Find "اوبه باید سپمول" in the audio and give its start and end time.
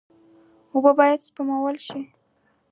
0.73-1.75